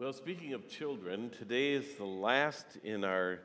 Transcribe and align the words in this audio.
Well, 0.00 0.14
speaking 0.14 0.54
of 0.54 0.66
children, 0.66 1.28
today 1.28 1.74
is 1.74 1.84
the 1.96 2.06
last 2.06 2.64
in 2.82 3.04
our 3.04 3.40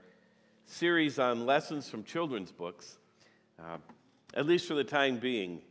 series 0.66 1.20
on 1.20 1.46
lessons 1.46 1.90
from 1.90 2.06
children's 2.06 2.50
books, 2.54 2.98
uh, 3.60 3.76
at 4.34 4.46
least 4.46 4.66
for 4.66 4.74
the 4.74 4.86
time 4.86 5.18
being. 5.18 5.64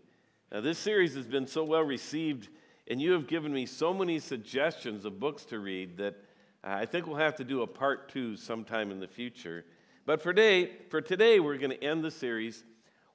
Now, 0.53 0.61
this 0.61 0.77
series 0.77 1.15
has 1.15 1.27
been 1.27 1.47
so 1.47 1.65
well 1.65 1.81
received, 1.81 2.51
and 2.87 3.01
you 3.01 3.13
have 3.13 3.27
given 3.27 3.51
me 3.51 3.65
so 3.65 3.95
many 3.95 4.19
suggestions 4.19 5.07
of 5.07 5.19
books 5.19 5.47
to 5.47 5.59
read 5.59 5.97
that 5.97 6.17
uh, 6.63 6.75
I 6.75 6.85
think 6.85 7.07
we'll 7.07 7.17
have 7.17 7.37
to 7.37 7.45
do 7.45 7.63
a 7.63 7.67
part 7.67 8.11
two 8.11 8.37
sometime 8.37 8.91
in 8.91 9.01
the 9.01 9.09
future. 9.09 9.65
But 10.05 10.21
for 10.21 10.35
today, 10.35 10.71
for 10.91 11.01
today 11.01 11.41
we're 11.41 11.57
going 11.57 11.71
to 11.71 11.83
end 11.83 12.05
the 12.05 12.11
series 12.11 12.63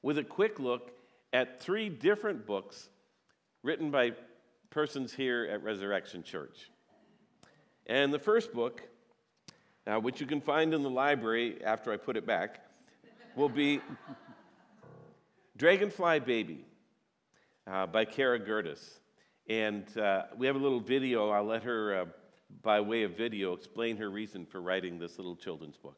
with 0.02 0.18
a 0.18 0.24
quick 0.24 0.60
look 0.60 0.90
at 1.34 1.62
three 1.62 1.88
different 1.88 2.48
books 2.48 2.90
written 3.62 3.92
by 3.92 4.14
persons 4.72 5.14
here 5.14 5.48
at 5.52 5.62
Resurrection 5.62 6.24
Church. 6.24 6.72
And 7.90 8.14
the 8.14 8.20
first 8.20 8.54
book, 8.54 8.84
uh, 9.88 10.00
which 10.00 10.22
you 10.22 10.28
can 10.28 10.42
find 10.42 10.76
in 10.76 10.84
the 10.84 10.90
library 10.92 11.58
after 11.64 11.92
I 11.92 11.98
put 11.98 12.18
it 12.18 12.26
back, 12.28 12.64
will 13.36 13.50
be 13.50 13.82
Dragonfly 15.58 16.20
Baby 16.20 16.66
uh, 17.66 17.88
by 17.88 18.06
Kara 18.06 18.40
Gertis. 18.40 19.00
And 19.50 19.86
uh, 19.98 20.26
we 20.38 20.46
have 20.46 20.56
a 20.56 20.60
little 20.60 20.80
video. 20.80 21.32
I'll 21.32 21.44
let 21.44 21.64
her, 21.64 22.02
uh, 22.02 22.06
by 22.62 22.80
way 22.80 23.02
of 23.02 23.18
video, 23.18 23.54
explain 23.54 23.98
her 23.98 24.12
reason 24.12 24.46
for 24.46 24.62
writing 24.62 25.00
this 25.00 25.18
little 25.18 25.36
children's 25.36 25.78
book. 25.78 25.98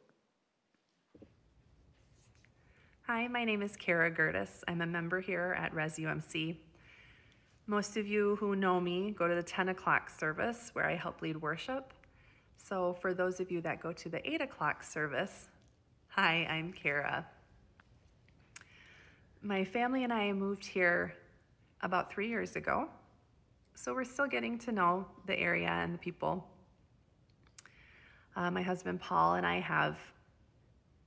Hi, 3.06 3.28
my 3.28 3.44
name 3.44 3.60
is 3.60 3.76
Kara 3.76 4.10
Gertis. 4.10 4.62
I'm 4.66 4.80
a 4.80 4.86
member 4.86 5.20
here 5.20 5.54
at 5.60 5.74
Res 5.74 5.98
UMC. 5.98 6.56
Most 7.72 7.96
of 7.96 8.06
you 8.06 8.36
who 8.36 8.54
know 8.54 8.78
me 8.78 9.12
go 9.18 9.26
to 9.26 9.34
the 9.34 9.42
10 9.42 9.70
o'clock 9.70 10.10
service 10.10 10.68
where 10.74 10.84
I 10.84 10.94
help 10.94 11.22
lead 11.22 11.38
worship. 11.38 11.94
So 12.58 12.98
for 13.00 13.14
those 13.14 13.40
of 13.40 13.50
you 13.50 13.62
that 13.62 13.80
go 13.80 13.94
to 13.94 14.10
the 14.10 14.20
8 14.30 14.42
o'clock 14.42 14.82
service, 14.82 15.48
hi, 16.08 16.46
I'm 16.50 16.74
Kara. 16.74 17.26
My 19.40 19.64
family 19.64 20.04
and 20.04 20.12
I 20.12 20.34
moved 20.34 20.66
here 20.66 21.14
about 21.80 22.12
three 22.12 22.28
years 22.28 22.56
ago, 22.56 22.90
so 23.74 23.94
we're 23.94 24.04
still 24.04 24.26
getting 24.26 24.58
to 24.58 24.70
know 24.70 25.06
the 25.26 25.40
area 25.40 25.70
and 25.70 25.94
the 25.94 25.98
people. 25.98 26.46
Uh, 28.36 28.50
my 28.50 28.60
husband 28.60 29.00
Paul 29.00 29.36
and 29.36 29.46
I 29.46 29.60
have 29.60 29.96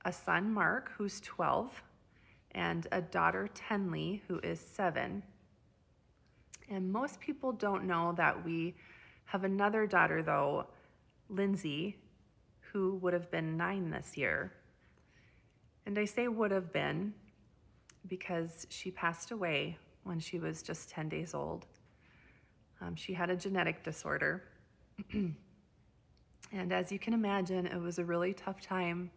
a 0.04 0.12
son, 0.12 0.52
Mark, 0.52 0.90
who's 0.98 1.20
12, 1.20 1.80
and 2.56 2.88
a 2.90 3.00
daughter, 3.00 3.48
Tenley, 3.54 4.22
who 4.26 4.40
is 4.40 4.58
seven. 4.58 5.22
And 6.68 6.92
most 6.92 7.20
people 7.20 7.52
don't 7.52 7.84
know 7.84 8.12
that 8.16 8.44
we 8.44 8.74
have 9.26 9.44
another 9.44 9.86
daughter, 9.86 10.22
though, 10.22 10.66
Lindsay, 11.28 11.96
who 12.72 12.96
would 12.96 13.12
have 13.12 13.30
been 13.30 13.56
nine 13.56 13.90
this 13.90 14.16
year. 14.16 14.52
And 15.84 15.98
I 15.98 16.04
say 16.04 16.28
would 16.28 16.50
have 16.50 16.72
been 16.72 17.14
because 18.08 18.66
she 18.70 18.90
passed 18.90 19.30
away 19.30 19.78
when 20.04 20.18
she 20.18 20.38
was 20.38 20.62
just 20.62 20.88
10 20.90 21.08
days 21.08 21.34
old. 21.34 21.66
Um, 22.80 22.94
she 22.94 23.12
had 23.12 23.30
a 23.30 23.36
genetic 23.36 23.82
disorder. 23.82 24.42
and 25.12 25.34
as 26.72 26.92
you 26.92 26.98
can 26.98 27.14
imagine, 27.14 27.66
it 27.66 27.80
was 27.80 27.98
a 27.98 28.04
really 28.04 28.32
tough 28.32 28.60
time 28.60 29.10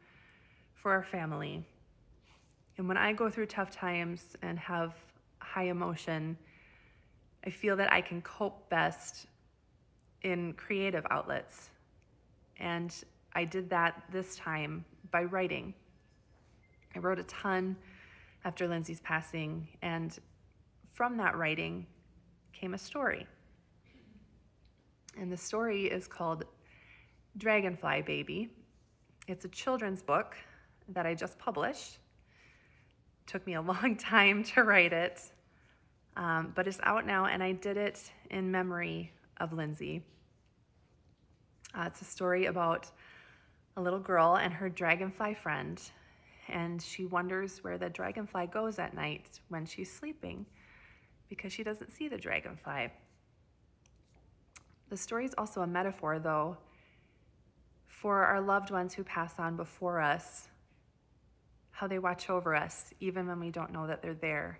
for 0.74 0.92
our 0.92 1.04
family. 1.04 1.64
And 2.78 2.88
when 2.88 2.98
I 2.98 3.14
go 3.14 3.30
through 3.30 3.48
tough 3.48 3.72
times 3.72 4.38
and 4.42 4.58
have 4.58 4.94
high 5.40 5.66
emotion, 5.66 6.38
I 7.46 7.50
feel 7.50 7.76
that 7.78 7.92
I 7.92 8.02
can 8.02 8.22
cope 8.22 8.70
best 8.70 9.28
in 10.22 10.54
creative 10.54 11.06
outlets. 11.10 11.70
And 12.58 12.94
I 13.34 13.46
did 13.46 13.70
that 13.70 14.04
this 14.12 14.36
time 14.36 14.84
by 15.12 15.24
writing. 15.24 15.74
I 16.96 17.00
wrote 17.00 17.20
a 17.20 17.24
ton 17.24 17.76
after 18.44 18.68
Lindsay's 18.68 19.00
passing, 19.02 19.68
and 19.82 20.18
from 20.94 21.18
that 21.18 21.38
writing 21.38 21.86
came 22.54 22.74
a 22.74 22.78
story. 22.78 23.28
And 25.18 25.32
the 25.32 25.38
story 25.38 25.86
is 25.86 26.08
called 26.08 26.46
Dragonfly 27.38 28.04
Baby. 28.04 28.50
It's 29.28 29.46
a 29.46 29.50
children's 29.50 30.02
book 30.02 30.36
that 30.90 31.06
I 31.06 31.14
just 31.14 31.38
published. 31.38 32.00
It 33.22 33.28
took 33.28 33.46
me 33.46 33.54
a 33.56 33.62
long 33.74 33.96
time 33.96 34.44
to 34.46 34.64
write 34.64 34.94
it, 34.94 35.22
um, 36.20 36.52
but 36.54 36.68
it's 36.68 36.82
out 36.84 37.08
now, 37.08 37.28
and 37.28 37.42
I 37.42 37.54
did 37.54 37.78
it 37.78 38.12
in 38.30 38.52
memory 38.52 39.14
of 39.38 39.54
Lindsay. 39.54 40.04
Uh, 41.74 41.84
it's 41.88 42.02
a 42.02 42.06
story 42.06 42.48
about 42.48 42.92
a 43.78 43.82
little 43.82 44.02
girl 44.02 44.36
and 44.36 44.54
her 44.54 44.68
dragonfly 44.68 45.36
friend, 45.36 45.82
and 46.50 46.82
she 46.82 47.06
wonders 47.06 47.64
where 47.64 47.78
the 47.78 47.90
dragonfly 47.90 48.48
goes 48.48 48.80
at 48.80 48.94
night 48.94 49.40
when 49.48 49.66
she's 49.66 49.90
sleeping 49.90 50.46
because 51.30 51.54
she 51.54 51.64
doesn't 51.64 51.94
see 51.94 52.10
the 52.10 52.18
dragonfly. 52.18 52.90
The 54.90 54.98
story 54.98 55.24
is 55.24 55.34
also 55.38 55.62
a 55.62 55.68
metaphor, 55.68 56.20
though, 56.20 56.58
for 57.88 58.26
our 58.26 58.42
loved 58.42 58.72
ones 58.72 58.94
who 58.94 59.06
pass 59.06 59.40
on 59.40 59.56
before 59.56 60.02
us, 60.02 60.50
how 61.72 61.88
they 61.88 62.00
watch 62.00 62.30
over 62.30 62.56
us 62.56 62.94
even 63.00 63.26
when 63.26 63.40
we 63.40 63.52
don't 63.52 63.72
know 63.72 63.88
that 63.88 64.02
they're 64.02 64.14
there, 64.16 64.60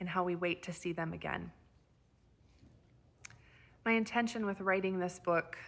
and 0.00 0.08
how 0.08 0.24
we 0.24 0.36
wait 0.36 0.62
to 0.64 0.72
see 0.72 0.92
them 0.92 1.12
again. 1.12 1.50
My 3.84 3.92
intention 3.92 4.46
with 4.46 4.60
writing 4.60 4.98
this 4.98 5.20
book 5.24 5.58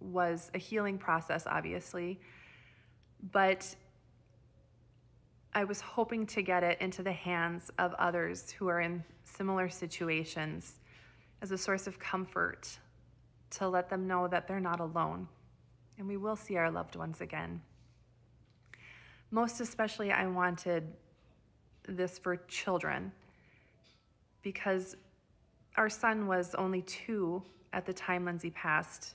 was 0.00 0.50
a 0.54 0.58
healing 0.58 0.98
process, 0.98 1.46
obviously, 1.46 2.20
but 3.32 3.74
I 5.54 5.64
was 5.64 5.80
hoping 5.80 6.26
to 6.26 6.42
get 6.42 6.62
it 6.62 6.78
into 6.80 7.02
the 7.02 7.12
hands 7.12 7.70
of 7.78 7.94
others 7.94 8.50
who 8.50 8.68
are 8.68 8.80
in 8.80 9.02
similar 9.24 9.70
situations 9.70 10.74
as 11.40 11.50
a 11.50 11.58
source 11.58 11.86
of 11.86 11.98
comfort 11.98 12.78
to 13.50 13.68
let 13.68 13.88
them 13.88 14.06
know 14.06 14.28
that 14.28 14.46
they're 14.46 14.60
not 14.60 14.80
alone 14.80 15.28
and 15.98 16.06
we 16.06 16.16
will 16.16 16.36
see 16.36 16.56
our 16.56 16.70
loved 16.70 16.96
ones 16.96 17.20
again. 17.20 17.62
Most 19.30 19.60
especially, 19.60 20.12
I 20.12 20.26
wanted 20.26 20.92
this 21.88 22.18
for 22.18 22.36
children 22.48 23.12
because 24.42 24.96
our 25.76 25.88
son 25.88 26.26
was 26.26 26.54
only 26.54 26.82
two 26.82 27.42
at 27.72 27.84
the 27.84 27.92
time 27.92 28.24
Lindsay 28.24 28.50
passed, 28.50 29.14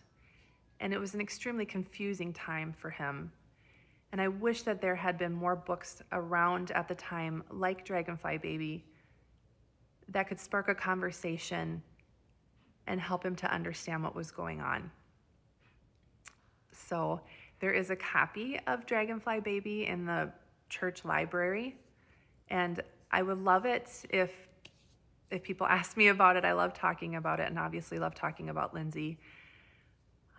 and 0.79 0.93
it 0.93 0.99
was 0.99 1.13
an 1.13 1.21
extremely 1.21 1.65
confusing 1.65 2.33
time 2.33 2.73
for 2.73 2.89
him. 2.89 3.31
And 4.11 4.19
I 4.19 4.27
wish 4.27 4.63
that 4.63 4.81
there 4.81 4.95
had 4.95 5.17
been 5.17 5.31
more 5.31 5.55
books 5.55 6.01
around 6.11 6.71
at 6.71 6.87
the 6.87 6.95
time, 6.95 7.43
like 7.49 7.85
Dragonfly 7.85 8.39
Baby, 8.39 8.83
that 10.09 10.27
could 10.27 10.39
spark 10.39 10.67
a 10.67 10.75
conversation 10.75 11.81
and 12.87 12.99
help 12.99 13.25
him 13.25 13.35
to 13.37 13.53
understand 13.53 14.03
what 14.03 14.15
was 14.15 14.31
going 14.31 14.59
on. 14.59 14.91
So 16.73 17.21
there 17.61 17.71
is 17.71 17.89
a 17.89 17.95
copy 17.95 18.59
of 18.67 18.85
Dragonfly 18.85 19.39
Baby 19.41 19.87
in 19.87 20.05
the 20.05 20.29
church 20.67 21.05
library, 21.05 21.77
and 22.51 22.83
I 23.09 23.23
would 23.23 23.39
love 23.39 23.65
it 23.65 23.89
if 24.09 24.31
if 25.31 25.41
people 25.41 25.65
ask 25.79 25.97
me 25.97 26.09
about 26.09 26.35
it. 26.35 26.45
I 26.45 26.51
love 26.51 26.73
talking 26.73 27.15
about 27.15 27.39
it, 27.39 27.47
and 27.47 27.57
obviously 27.57 27.97
love 27.97 28.13
talking 28.13 28.49
about 28.49 28.73
Lindsay. 28.73 29.17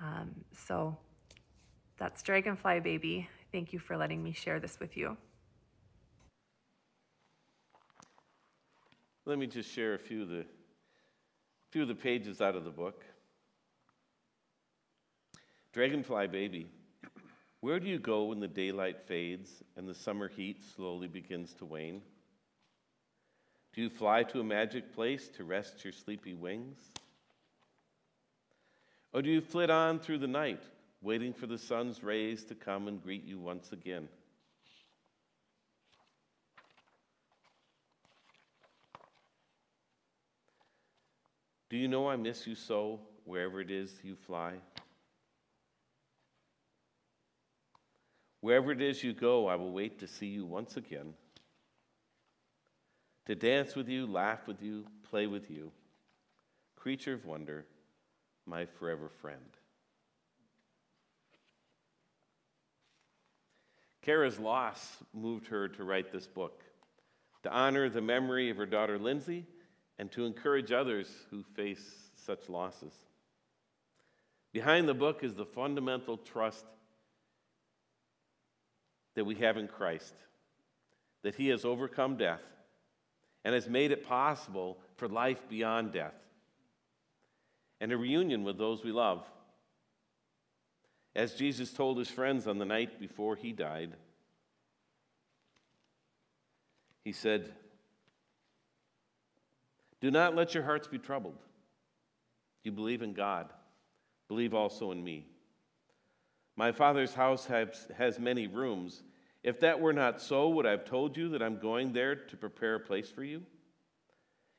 Um, 0.00 0.30
so 0.52 0.96
that's 1.96 2.22
Dragonfly 2.22 2.80
Baby. 2.80 3.28
Thank 3.50 3.72
you 3.72 3.78
for 3.78 3.96
letting 3.96 4.22
me 4.22 4.32
share 4.32 4.60
this 4.60 4.78
with 4.78 4.96
you. 4.96 5.16
Let 9.24 9.38
me 9.38 9.46
just 9.46 9.70
share 9.70 9.94
a 9.94 9.98
few 9.98 10.22
of 10.22 10.28
the, 10.28 10.44
few 11.70 11.82
of 11.82 11.88
the 11.88 11.94
pages 11.94 12.40
out 12.40 12.56
of 12.56 12.64
the 12.64 12.70
book. 12.70 13.04
Dragonfly 15.72 16.26
Baby, 16.28 16.66
where 17.62 17.78
do 17.78 17.86
you 17.86 17.98
go 18.00 18.24
when 18.24 18.40
the 18.40 18.48
daylight 18.48 19.00
fades 19.06 19.62
and 19.76 19.88
the 19.88 19.94
summer 19.94 20.28
heat 20.28 20.60
slowly 20.74 21.06
begins 21.06 21.54
to 21.54 21.64
wane? 21.64 22.02
Do 23.72 23.80
you 23.80 23.88
fly 23.88 24.24
to 24.24 24.40
a 24.40 24.44
magic 24.44 24.92
place 24.92 25.28
to 25.36 25.44
rest 25.44 25.84
your 25.84 25.92
sleepy 25.92 26.34
wings? 26.34 26.80
Or 29.12 29.22
do 29.22 29.30
you 29.30 29.40
flit 29.40 29.70
on 29.70 30.00
through 30.00 30.18
the 30.18 30.26
night, 30.26 30.64
waiting 31.02 31.32
for 31.32 31.46
the 31.46 31.56
sun's 31.56 32.02
rays 32.02 32.42
to 32.46 32.56
come 32.56 32.88
and 32.88 33.00
greet 33.00 33.24
you 33.24 33.38
once 33.38 33.70
again? 33.70 34.08
Do 41.70 41.76
you 41.76 41.86
know 41.86 42.08
I 42.08 42.16
miss 42.16 42.44
you 42.44 42.56
so 42.56 42.98
wherever 43.24 43.60
it 43.60 43.70
is 43.70 43.94
you 44.02 44.16
fly? 44.16 44.54
Wherever 48.42 48.72
it 48.72 48.82
is 48.82 49.04
you 49.04 49.12
go, 49.12 49.46
I 49.46 49.54
will 49.54 49.70
wait 49.70 50.00
to 50.00 50.08
see 50.08 50.26
you 50.26 50.44
once 50.44 50.76
again, 50.76 51.14
to 53.26 53.36
dance 53.36 53.76
with 53.76 53.88
you, 53.88 54.04
laugh 54.04 54.48
with 54.48 54.60
you, 54.60 54.84
play 55.08 55.28
with 55.28 55.48
you. 55.48 55.70
Creature 56.74 57.14
of 57.14 57.24
wonder, 57.24 57.64
my 58.44 58.66
forever 58.66 59.08
friend. 59.08 59.38
Kara's 64.02 64.40
loss 64.40 64.96
moved 65.14 65.46
her 65.46 65.68
to 65.68 65.84
write 65.84 66.10
this 66.10 66.26
book 66.26 66.64
to 67.44 67.50
honor 67.52 67.88
the 67.88 68.00
memory 68.00 68.50
of 68.50 68.56
her 68.56 68.66
daughter 68.66 68.98
Lindsay 68.98 69.46
and 70.00 70.10
to 70.10 70.26
encourage 70.26 70.72
others 70.72 71.08
who 71.30 71.44
face 71.54 72.10
such 72.16 72.48
losses. 72.48 72.92
Behind 74.52 74.88
the 74.88 74.94
book 74.94 75.22
is 75.22 75.34
the 75.34 75.46
fundamental 75.46 76.16
trust 76.16 76.66
that 79.14 79.24
we 79.24 79.34
have 79.36 79.56
in 79.56 79.68
Christ, 79.68 80.14
that 81.22 81.34
He 81.34 81.48
has 81.48 81.64
overcome 81.64 82.16
death 82.16 82.42
and 83.44 83.54
has 83.54 83.68
made 83.68 83.90
it 83.90 84.06
possible 84.06 84.78
for 84.96 85.08
life 85.08 85.48
beyond 85.48 85.92
death 85.92 86.14
and 87.82 87.90
a 87.90 87.96
reunion 87.96 88.44
with 88.44 88.58
those 88.58 88.84
we 88.84 88.92
love. 88.92 89.24
As 91.16 91.34
Jesus 91.34 91.72
told 91.72 91.98
his 91.98 92.08
friends 92.08 92.46
on 92.46 92.58
the 92.58 92.64
night 92.64 93.00
before 93.00 93.34
he 93.34 93.52
died, 93.52 93.92
he 97.04 97.10
said, 97.10 97.52
Do 100.00 100.12
not 100.12 100.36
let 100.36 100.54
your 100.54 100.62
hearts 100.62 100.86
be 100.86 100.98
troubled. 100.98 101.36
You 102.62 102.70
believe 102.70 103.02
in 103.02 103.14
God, 103.14 103.52
believe 104.28 104.54
also 104.54 104.92
in 104.92 105.02
me. 105.02 105.26
My 106.56 106.72
Father's 106.72 107.14
house 107.14 107.46
has, 107.46 107.88
has 107.96 108.18
many 108.18 108.46
rooms. 108.46 109.02
If 109.42 109.60
that 109.60 109.80
were 109.80 109.92
not 109.92 110.20
so, 110.20 110.48
would 110.50 110.66
I 110.66 110.72
have 110.72 110.84
told 110.84 111.16
you 111.16 111.30
that 111.30 111.42
I'm 111.42 111.58
going 111.58 111.92
there 111.92 112.14
to 112.14 112.36
prepare 112.36 112.76
a 112.76 112.80
place 112.80 113.10
for 113.10 113.24
you? 113.24 113.42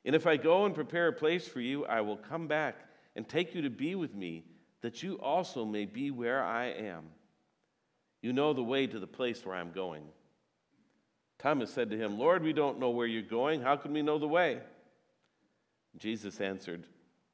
And 0.05 0.15
if 0.15 0.27
I 0.27 0.37
go 0.37 0.65
and 0.65 0.75
prepare 0.75 1.07
a 1.07 1.13
place 1.13 1.47
for 1.47 1.61
you, 1.61 1.85
I 1.85 2.01
will 2.01 2.17
come 2.17 2.47
back 2.47 2.75
and 3.15 3.27
take 3.27 3.55
you 3.55 3.61
to 3.61 3.69
be 3.69 3.95
with 3.95 4.13
me, 4.13 4.43
that 4.81 5.03
you 5.03 5.15
also 5.19 5.63
may 5.63 5.85
be 5.85 6.11
where 6.11 6.43
I 6.43 6.65
am. 6.65 7.05
You 8.21 8.33
know 8.33 8.53
the 8.53 8.63
way 8.63 8.87
to 8.87 8.99
the 8.99 9.07
place 9.07 9.45
where 9.45 9.55
I'm 9.55 9.71
going. 9.71 10.03
Thomas 11.39 11.71
said 11.71 11.89
to 11.91 11.97
him, 11.97 12.17
Lord, 12.17 12.43
we 12.43 12.53
don't 12.53 12.79
know 12.79 12.89
where 12.89 13.07
you're 13.07 13.21
going. 13.21 13.61
How 13.61 13.75
can 13.75 13.93
we 13.93 14.01
know 14.01 14.17
the 14.17 14.27
way? 14.27 14.59
Jesus 15.97 16.41
answered, 16.41 16.85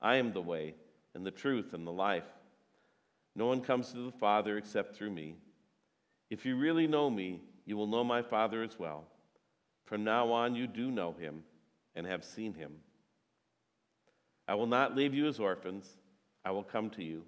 I 0.02 0.16
am 0.16 0.34
the 0.34 0.42
way 0.42 0.76
and 1.14 1.26
the 1.26 1.32
truth 1.32 1.74
and 1.74 1.88
the 1.88 1.92
life. 1.92 2.24
No 3.36 3.46
one 3.46 3.62
comes 3.62 3.92
to 3.92 4.06
the 4.06 4.12
Father 4.12 4.58
except 4.58 4.96
through 4.96 5.12
me. 5.12 5.36
If 6.30 6.46
you 6.46 6.56
really 6.56 6.88
know 6.88 7.10
me, 7.10 7.42
you 7.66 7.78
will 7.78 7.88
know 7.88 8.04
my 8.04 8.22
Father 8.22 8.64
as 8.64 8.78
well. 8.78 9.06
From 9.86 10.04
now 10.04 10.32
on, 10.32 10.56
you 10.56 10.68
do 10.68 10.92
know 10.92 11.14
him 11.14 11.44
and 11.96 12.06
have 12.06 12.24
seen 12.24 12.54
him. 12.54 12.74
I 14.48 14.56
will 14.56 14.68
not 14.68 14.96
leave 14.96 15.14
you 15.14 15.28
as 15.28 15.40
orphans, 15.40 15.88
I 16.44 16.52
will 16.52 16.64
come 16.64 16.90
to 16.92 17.04
you. 17.04 17.24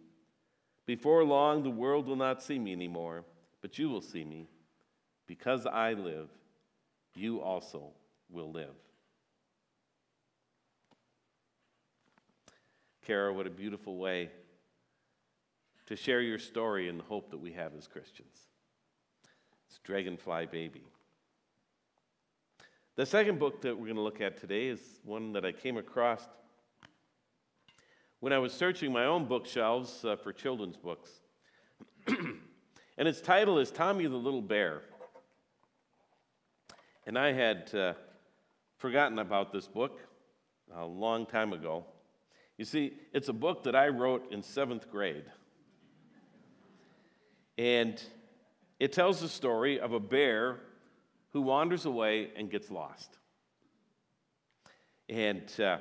Before 0.85 1.23
long, 1.23 1.63
the 1.63 1.69
world 1.69 2.07
will 2.07 2.15
not 2.15 2.41
see 2.41 2.57
me 2.57 2.71
anymore, 2.71 3.23
but 3.61 3.77
you 3.77 3.89
will 3.89 4.01
see 4.01 4.23
me. 4.23 4.47
Because 5.27 5.65
I 5.65 5.93
live, 5.93 6.29
you 7.15 7.41
also 7.41 7.91
will 8.29 8.51
live. 8.51 8.73
Kara, 13.05 13.33
what 13.33 13.47
a 13.47 13.51
beautiful 13.51 13.97
way 13.97 14.29
to 15.91 15.97
share 15.97 16.21
your 16.21 16.39
story 16.39 16.87
and 16.87 17.01
the 17.01 17.03
hope 17.03 17.31
that 17.31 17.37
we 17.37 17.51
have 17.51 17.73
as 17.77 17.85
Christians. 17.85 18.47
It's 19.67 19.77
Dragonfly 19.79 20.45
Baby. 20.49 20.83
The 22.95 23.05
second 23.05 23.39
book 23.39 23.61
that 23.63 23.77
we're 23.77 23.87
going 23.87 23.97
to 23.97 24.01
look 24.01 24.21
at 24.21 24.39
today 24.39 24.67
is 24.67 24.79
one 25.03 25.33
that 25.33 25.43
I 25.43 25.51
came 25.51 25.75
across 25.75 26.25
when 28.21 28.31
I 28.31 28.37
was 28.37 28.53
searching 28.53 28.93
my 28.93 29.03
own 29.03 29.25
bookshelves 29.25 30.05
uh, 30.05 30.15
for 30.15 30.31
children's 30.31 30.77
books. 30.77 31.09
and 32.07 33.05
its 33.05 33.19
title 33.19 33.59
is 33.59 33.69
Tommy 33.69 34.07
the 34.07 34.15
Little 34.15 34.41
Bear. 34.41 34.83
And 37.05 37.19
I 37.19 37.33
had 37.33 37.75
uh, 37.75 37.93
forgotten 38.77 39.19
about 39.19 39.51
this 39.51 39.67
book 39.67 39.99
a 40.73 40.85
long 40.85 41.25
time 41.25 41.51
ago. 41.51 41.83
You 42.57 42.63
see, 42.63 42.93
it's 43.11 43.27
a 43.27 43.33
book 43.33 43.63
that 43.63 43.75
I 43.75 43.89
wrote 43.89 44.31
in 44.31 44.41
seventh 44.41 44.89
grade. 44.89 45.25
And 47.57 48.01
it 48.79 48.93
tells 48.93 49.21
the 49.21 49.29
story 49.29 49.79
of 49.79 49.93
a 49.93 49.99
bear 49.99 50.59
who 51.33 51.41
wanders 51.41 51.85
away 51.85 52.29
and 52.35 52.49
gets 52.49 52.71
lost. 52.71 53.17
And 55.07 55.43
uh, 55.59 55.77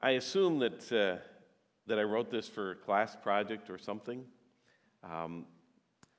I 0.00 0.10
assume 0.12 0.58
that, 0.60 0.92
uh, 0.92 1.22
that 1.86 1.98
I 1.98 2.02
wrote 2.02 2.30
this 2.30 2.48
for 2.48 2.72
a 2.72 2.74
class 2.74 3.16
project 3.16 3.70
or 3.70 3.78
something. 3.78 4.24
Um, 5.04 5.46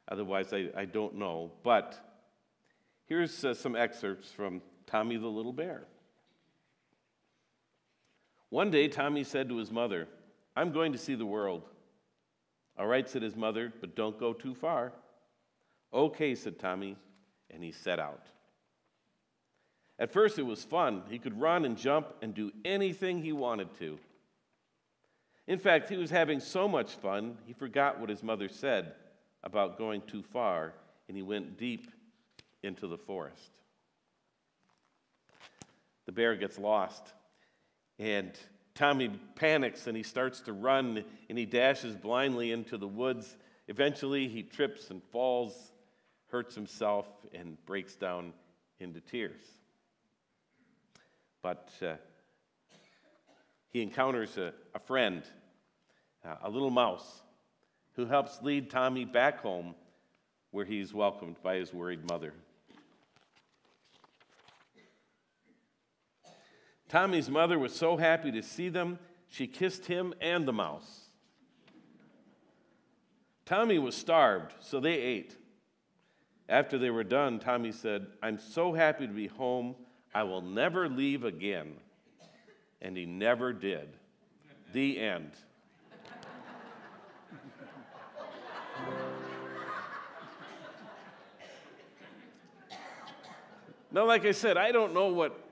otherwise, 0.07 0.53
I, 0.53 0.69
I 0.75 0.85
don't 0.85 1.15
know. 1.15 1.51
But 1.63 1.99
here's 3.05 3.43
uh, 3.43 3.53
some 3.53 3.75
excerpts 3.75 4.31
from 4.31 4.61
Tommy 4.85 5.17
the 5.17 5.27
Little 5.27 5.53
Bear. 5.53 5.85
One 8.49 8.71
day, 8.71 8.87
Tommy 8.87 9.23
said 9.23 9.49
to 9.49 9.57
his 9.57 9.71
mother, 9.71 10.07
I'm 10.55 10.71
going 10.71 10.93
to 10.93 10.97
see 10.97 11.15
the 11.15 11.25
world. 11.25 11.63
All 12.77 12.87
right, 12.87 13.09
said 13.09 13.21
his 13.21 13.35
mother, 13.35 13.73
but 13.79 13.95
don't 13.95 14.19
go 14.19 14.33
too 14.33 14.53
far. 14.53 14.93
Okay, 15.93 16.35
said 16.35 16.59
Tommy, 16.59 16.95
and 17.49 17.63
he 17.63 17.71
set 17.71 17.99
out. 17.99 18.27
At 19.99 20.11
first, 20.11 20.37
it 20.37 20.43
was 20.43 20.63
fun. 20.63 21.01
He 21.09 21.17
could 21.17 21.39
run 21.39 21.65
and 21.65 21.75
jump 21.75 22.07
and 22.21 22.33
do 22.33 22.51
anything 22.63 23.21
he 23.21 23.31
wanted 23.31 23.73
to. 23.79 23.97
In 25.47 25.57
fact, 25.57 25.89
he 25.89 25.97
was 25.97 26.11
having 26.11 26.39
so 26.39 26.67
much 26.67 26.91
fun, 26.95 27.37
he 27.45 27.53
forgot 27.53 27.99
what 27.99 28.09
his 28.09 28.21
mother 28.21 28.49
said 28.49 28.93
about 29.43 29.77
going 29.77 30.01
too 30.01 30.21
far, 30.21 30.73
and 31.07 31.15
he 31.15 31.23
went 31.23 31.57
deep 31.57 31.89
into 32.63 32.85
the 32.85 32.97
forest. 32.97 33.51
The 36.05 36.11
bear 36.11 36.35
gets 36.35 36.59
lost, 36.59 37.13
and 37.97 38.31
Tommy 38.77 39.09
panics 39.33 39.87
and 39.87 39.97
he 39.97 40.03
starts 40.03 40.39
to 40.41 40.53
run 40.53 41.03
and 41.29 41.37
he 41.37 41.45
dashes 41.45 41.95
blindly 41.95 42.51
into 42.51 42.77
the 42.77 42.87
woods. 42.87 43.35
Eventually, 43.67 44.27
he 44.27 44.43
trips 44.43 44.91
and 44.91 45.01
falls, 45.11 45.71
hurts 46.27 46.53
himself, 46.53 47.07
and 47.33 47.57
breaks 47.65 47.95
down 47.95 48.33
into 48.79 49.01
tears. 49.01 49.41
But 51.41 51.71
uh, 51.81 51.95
he 53.69 53.81
encounters 53.81 54.37
a, 54.37 54.53
a 54.75 54.79
friend, 54.79 55.23
uh, 56.23 56.35
a 56.43 56.49
little 56.49 56.69
mouse, 56.69 57.23
who 57.95 58.05
helps 58.05 58.43
lead 58.43 58.69
Tommy 58.69 59.05
back 59.05 59.41
home 59.41 59.73
where 60.51 60.65
he's 60.65 60.93
welcomed 60.93 61.37
by 61.41 61.55
his 61.55 61.73
worried 61.73 62.07
mother. 62.07 62.31
Tommy's 66.89 67.29
mother 67.29 67.59
was 67.59 67.73
so 67.73 67.97
happy 67.97 68.31
to 68.31 68.41
see 68.41 68.69
them, 68.69 68.99
she 69.27 69.45
kissed 69.45 69.87
him 69.87 70.13
and 70.21 70.47
the 70.47 70.53
mouse. 70.53 71.01
Tommy 73.45 73.77
was 73.77 73.95
starved, 73.95 74.53
so 74.59 74.79
they 74.79 74.93
ate. 74.93 75.35
After 76.49 76.77
they 76.77 76.89
were 76.89 77.03
done, 77.03 77.39
Tommy 77.39 77.73
said, 77.73 78.07
I'm 78.23 78.37
so 78.37 78.71
happy 78.73 79.05
to 79.07 79.13
be 79.13 79.27
home. 79.27 79.75
I 80.13 80.23
will 80.23 80.41
never 80.41 80.87
leave 80.87 81.25
again. 81.25 81.75
And 82.81 82.95
he 82.95 83.05
never 83.05 83.51
did. 83.51 83.89
The 84.71 84.99
end. 84.99 85.31
now, 93.91 94.05
like 94.05 94.25
I 94.25 94.31
said, 94.31 94.55
I 94.57 94.71
don't 94.71 94.93
know 94.93 95.07
what 95.07 95.46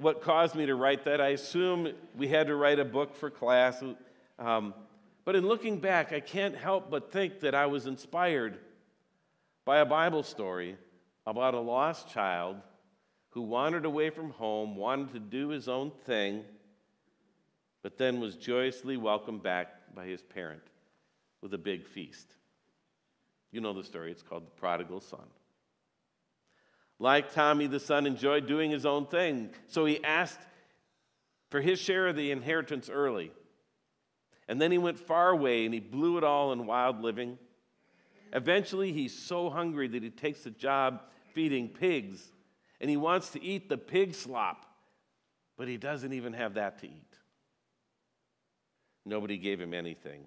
what 0.00 0.22
caused 0.22 0.54
me 0.54 0.66
to 0.66 0.74
write 0.74 1.04
that. 1.04 1.20
I 1.20 1.28
assume 1.28 1.92
we 2.16 2.28
had 2.28 2.46
to 2.46 2.54
write 2.54 2.78
a 2.78 2.84
book 2.84 3.14
for 3.14 3.30
class. 3.30 3.82
Um, 4.38 4.74
but 5.24 5.36
in 5.36 5.46
looking 5.46 5.78
back, 5.78 6.12
I 6.12 6.20
can't 6.20 6.56
help 6.56 6.90
but 6.90 7.12
think 7.12 7.40
that 7.40 7.54
I 7.54 7.66
was 7.66 7.86
inspired 7.86 8.58
by 9.64 9.78
a 9.78 9.84
Bible 9.84 10.22
story 10.22 10.76
about 11.26 11.54
a 11.54 11.60
lost 11.60 12.08
child 12.08 12.56
who 13.30 13.42
wandered 13.42 13.84
away 13.84 14.10
from 14.10 14.30
home, 14.30 14.74
wanted 14.74 15.12
to 15.12 15.20
do 15.20 15.48
his 15.48 15.68
own 15.68 15.92
thing, 16.04 16.42
but 17.82 17.96
then 17.96 18.20
was 18.20 18.36
joyously 18.36 18.96
welcomed 18.96 19.42
back 19.42 19.94
by 19.94 20.06
his 20.06 20.22
parent 20.22 20.62
with 21.40 21.54
a 21.54 21.58
big 21.58 21.86
feast. 21.86 22.34
You 23.52 23.60
know 23.60 23.72
the 23.72 23.84
story, 23.84 24.10
it's 24.10 24.22
called 24.22 24.46
The 24.46 24.60
Prodigal 24.60 25.00
Son. 25.00 25.26
Like 27.02 27.32
Tommy, 27.32 27.66
the 27.66 27.80
son 27.80 28.06
enjoyed 28.06 28.46
doing 28.46 28.70
his 28.70 28.84
own 28.84 29.06
thing, 29.06 29.50
so 29.66 29.86
he 29.86 30.04
asked 30.04 30.38
for 31.50 31.62
his 31.62 31.80
share 31.80 32.06
of 32.06 32.14
the 32.14 32.30
inheritance 32.30 32.90
early. 32.90 33.32
And 34.46 34.60
then 34.60 34.70
he 34.70 34.76
went 34.76 34.98
far 34.98 35.30
away 35.30 35.64
and 35.64 35.72
he 35.72 35.80
blew 35.80 36.18
it 36.18 36.24
all 36.24 36.52
in 36.52 36.66
wild 36.66 37.00
living. 37.00 37.38
Eventually, 38.34 38.92
he's 38.92 39.18
so 39.18 39.48
hungry 39.48 39.88
that 39.88 40.02
he 40.02 40.10
takes 40.10 40.44
a 40.44 40.50
job 40.50 41.00
feeding 41.32 41.68
pigs 41.68 42.20
and 42.82 42.90
he 42.90 42.98
wants 42.98 43.30
to 43.30 43.42
eat 43.42 43.70
the 43.70 43.78
pig 43.78 44.14
slop, 44.14 44.66
but 45.56 45.68
he 45.68 45.78
doesn't 45.78 46.12
even 46.12 46.34
have 46.34 46.54
that 46.54 46.80
to 46.80 46.86
eat. 46.86 47.18
Nobody 49.06 49.38
gave 49.38 49.58
him 49.58 49.72
anything. 49.72 50.26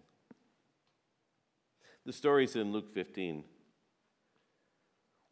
The 2.06 2.14
story's 2.14 2.56
in 2.56 2.72
Luke 2.72 2.92
15. 2.94 3.44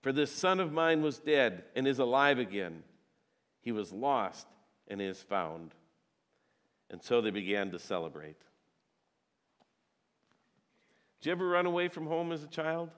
For 0.00 0.12
this 0.12 0.30
son 0.30 0.60
of 0.60 0.72
mine 0.72 1.02
was 1.02 1.18
dead 1.18 1.64
and 1.74 1.86
is 1.86 1.98
alive 1.98 2.38
again. 2.38 2.82
He 3.60 3.72
was 3.72 3.92
lost 3.92 4.46
and 4.86 5.02
is 5.02 5.20
found. 5.20 5.74
And 6.90 7.02
so 7.02 7.20
they 7.20 7.30
began 7.30 7.70
to 7.72 7.78
celebrate. 7.78 8.40
Did 11.20 11.26
you 11.26 11.32
ever 11.32 11.48
run 11.48 11.66
away 11.66 11.88
from 11.88 12.06
home 12.06 12.30
as 12.30 12.44
a 12.44 12.46
child? 12.46 12.90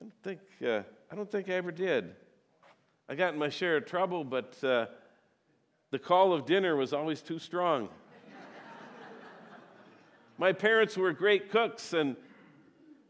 I 0.00 0.04
don't 0.04 0.22
think, 0.22 0.40
uh, 0.64 0.82
I, 1.12 1.14
don't 1.14 1.30
think 1.30 1.48
I 1.48 1.52
ever 1.52 1.70
did. 1.70 2.14
I 3.08 3.14
got 3.14 3.34
in 3.34 3.38
my 3.38 3.50
share 3.50 3.76
of 3.76 3.84
trouble, 3.84 4.24
but 4.24 4.56
uh, 4.64 4.86
the 5.90 5.98
call 5.98 6.32
of 6.32 6.46
dinner 6.46 6.74
was 6.74 6.92
always 6.92 7.20
too 7.20 7.38
strong. 7.38 7.88
my 10.38 10.52
parents 10.52 10.96
were 10.96 11.12
great 11.12 11.50
cooks, 11.50 11.92
and, 11.92 12.16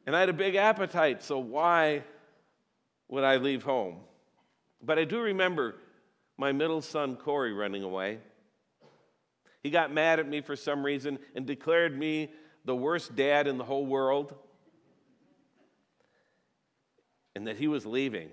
and 0.05 0.17
I 0.17 0.21
had 0.21 0.29
a 0.29 0.35
big 0.35 0.57
appetite, 0.57 1.23
so 1.23 1.39
why 1.39 2.03
would 3.09 3.25
I 3.25 3.37
leave 3.37 3.63
home? 3.63 3.97
But 4.83 4.99
I 4.99 5.05
do 5.05 5.21
remember 5.21 5.77
my 6.39 6.53
middle 6.53 6.83
son, 6.83 7.17
Corey, 7.17 7.53
running 7.53 7.83
away. 7.83 8.19
He 9.63 9.71
got 9.71 9.93
mad 9.93 10.21
at 10.21 10.29
me 10.29 10.41
for 10.41 10.55
some 10.55 10.85
reason 10.85 11.19
and 11.35 11.47
declared 11.47 11.97
me 11.97 12.31
the 12.65 12.77
worst 12.77 13.17
dad 13.17 13.47
in 13.47 13.59
the 13.59 13.65
whole 13.65 13.87
world 13.87 14.35
and 17.35 17.47
that 17.47 17.57
he 17.57 17.69
was 17.69 17.85
leaving. 17.85 18.31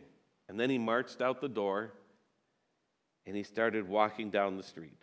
And 0.48 0.60
then 0.60 0.70
he 0.70 0.78
marched 0.78 1.22
out 1.22 1.42
the 1.42 1.50
door 1.50 1.94
and 3.26 3.36
he 3.36 3.44
started 3.44 3.88
walking 3.88 4.30
down 4.30 4.58
the 4.58 4.64
street. 4.64 5.02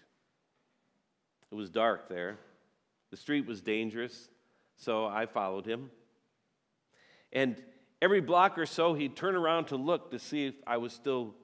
It 1.51 1.55
was 1.55 1.71
dark 1.71 2.09
there. 2.09 2.39
The 3.11 3.17
street 3.17 3.47
was 3.47 3.61
dangerous, 3.61 4.29
so 4.77 5.07
I 5.07 5.27
followed 5.27 5.67
him. 5.67 5.91
And 7.33 7.57
every 8.03 8.21
block 8.21 8.59
or 8.59 8.67
so, 8.67 8.95
he'd 8.95 9.17
turn 9.17 9.37
around 9.37 9.67
to 9.67 9.77
look 9.77 10.11
to 10.11 10.19
see 10.19 10.47
if 10.47 10.55
I 10.67 10.79
was 10.79 10.93
still 10.93 11.35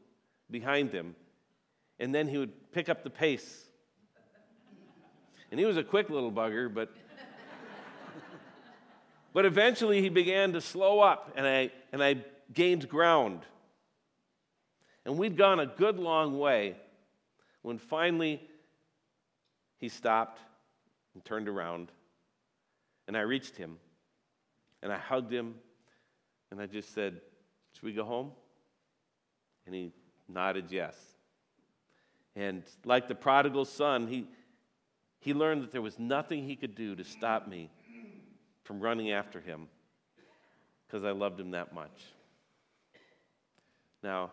behind 0.50 0.92
him. 0.92 1.14
And 1.98 2.14
then 2.14 2.28
he 2.28 2.38
would 2.38 2.72
pick 2.72 2.88
up 2.88 3.04
the 3.04 3.10
pace. 3.10 3.64
And 5.50 5.60
he 5.60 5.66
was 5.66 5.76
a 5.76 5.84
quick 5.84 6.10
little 6.10 6.32
bugger, 6.32 6.72
but 6.72 6.90
but 9.32 9.44
eventually 9.44 10.02
he 10.02 10.08
began 10.08 10.52
to 10.52 10.60
slow 10.60 11.00
up 11.00 11.32
and 11.36 11.46
I 11.46 11.70
and 11.92 12.02
I 12.02 12.16
gained 12.52 12.88
ground. 12.88 13.40
And 15.04 15.18
we'd 15.18 15.36
gone 15.36 15.60
a 15.60 15.66
good 15.66 15.98
long 15.98 16.38
way 16.38 16.76
when 17.62 17.78
finally 17.78 18.42
he 19.78 19.88
stopped 19.88 20.40
and 21.14 21.24
turned 21.24 21.48
around. 21.48 21.92
And 23.06 23.16
I 23.16 23.20
reached 23.20 23.56
him 23.56 23.78
and 24.82 24.92
I 24.92 24.98
hugged 24.98 25.32
him 25.32 25.54
and 26.50 26.60
I 26.60 26.66
just 26.66 26.94
said, 26.94 27.20
Should 27.74 27.84
we 27.84 27.92
go 27.92 28.04
home? 28.04 28.32
And 29.66 29.74
he 29.74 29.92
nodded 30.28 30.66
yes. 30.70 30.96
And 32.34 32.62
like 32.84 33.08
the 33.08 33.14
prodigal 33.14 33.64
son, 33.64 34.06
he, 34.06 34.26
he 35.20 35.34
learned 35.34 35.62
that 35.62 35.72
there 35.72 35.82
was 35.82 35.98
nothing 35.98 36.44
he 36.44 36.54
could 36.54 36.74
do 36.74 36.94
to 36.94 37.04
stop 37.04 37.48
me 37.48 37.70
from 38.64 38.80
running 38.80 39.10
after 39.10 39.40
him 39.40 39.68
because 40.86 41.04
I 41.04 41.12
loved 41.12 41.40
him 41.40 41.52
that 41.52 41.74
much. 41.74 42.04
Now, 44.02 44.32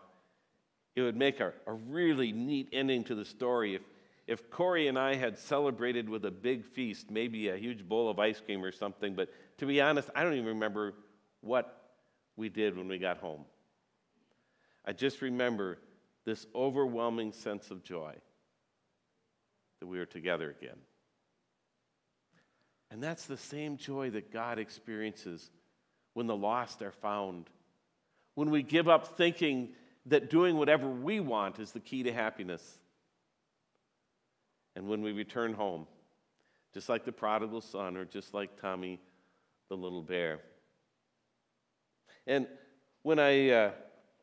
it 0.94 1.02
would 1.02 1.16
make 1.16 1.40
a, 1.40 1.52
a 1.66 1.72
really 1.72 2.30
neat 2.32 2.68
ending 2.72 3.04
to 3.04 3.14
the 3.14 3.24
story 3.24 3.74
if, 3.74 3.82
if 4.26 4.50
Corey 4.50 4.86
and 4.86 4.98
I 4.98 5.14
had 5.14 5.38
celebrated 5.38 6.08
with 6.08 6.24
a 6.24 6.30
big 6.30 6.64
feast, 6.64 7.10
maybe 7.10 7.48
a 7.48 7.56
huge 7.56 7.88
bowl 7.88 8.08
of 8.08 8.18
ice 8.18 8.40
cream 8.40 8.64
or 8.64 8.70
something, 8.70 9.14
but 9.14 9.30
to 9.58 9.66
be 9.66 9.80
honest, 9.80 10.10
I 10.14 10.22
don't 10.22 10.34
even 10.34 10.46
remember 10.46 10.94
what 11.40 11.83
we 12.36 12.48
did 12.48 12.76
when 12.76 12.88
we 12.88 12.98
got 12.98 13.18
home. 13.18 13.44
I 14.84 14.92
just 14.92 15.22
remember 15.22 15.78
this 16.24 16.46
overwhelming 16.54 17.32
sense 17.32 17.70
of 17.70 17.82
joy 17.82 18.14
that 19.80 19.86
we 19.86 19.98
were 19.98 20.06
together 20.06 20.54
again. 20.60 20.78
And 22.90 23.02
that's 23.02 23.26
the 23.26 23.36
same 23.36 23.76
joy 23.76 24.10
that 24.10 24.32
God 24.32 24.58
experiences 24.58 25.50
when 26.12 26.26
the 26.26 26.36
lost 26.36 26.80
are 26.82 26.92
found 26.92 27.50
when 28.34 28.50
we 28.50 28.62
give 28.62 28.88
up 28.88 29.16
thinking 29.16 29.70
that 30.06 30.28
doing 30.28 30.56
whatever 30.56 30.88
we 30.88 31.20
want 31.20 31.58
is 31.58 31.72
the 31.72 31.80
key 31.80 32.02
to 32.02 32.12
happiness. 32.12 32.78
And 34.76 34.88
when 34.88 35.02
we 35.02 35.12
return 35.12 35.54
home, 35.54 35.86
just 36.72 36.88
like 36.88 37.04
the 37.04 37.12
prodigal 37.12 37.60
son 37.60 37.96
or 37.96 38.04
just 38.04 38.34
like 38.34 38.60
Tommy 38.60 39.00
the 39.68 39.76
little 39.76 40.02
bear. 40.02 40.40
And 42.26 42.46
when 43.02 43.18
I 43.18 43.50
uh, 43.50 43.70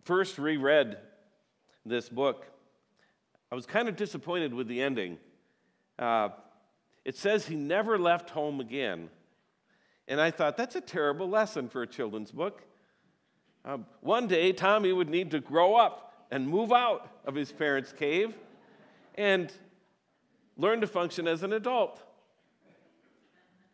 first 0.04 0.38
reread 0.38 0.98
this 1.86 2.10
book, 2.10 2.46
I 3.52 3.56
was 3.56 3.66
kind 3.66 3.88
of 3.88 3.96
disappointed 3.96 4.54
with 4.54 4.68
the 4.68 4.82
ending. 4.82 5.18
Uh, 6.00 6.30
it 7.06 7.18
says 7.18 7.46
he 7.46 7.56
never 7.56 7.98
left 7.98 8.30
home 8.30 8.60
again. 8.60 9.10
And 10.08 10.20
I 10.20 10.32
thought, 10.32 10.58
that's 10.58 10.76
a 10.76 10.82
terrible 10.82 11.30
lesson 11.30 11.70
for 11.70 11.82
a 11.82 11.88
children's 11.88 12.32
book. 12.32 12.64
Um, 13.64 13.86
one 14.02 14.28
day, 14.28 14.52
Tommy 14.52 14.92
would 14.92 15.10
need 15.10 15.32
to 15.32 15.40
grow 15.40 15.76
up 15.76 16.26
and 16.32 16.48
move 16.48 16.72
out 16.72 17.10
of 17.26 17.36
his 17.36 17.52
parents' 17.52 17.92
cave 17.92 18.34
and 19.16 19.52
learn 20.58 20.82
to 20.82 20.88
function 20.88 21.28
as 21.28 21.44
an 21.44 21.54
adult. 21.54 22.02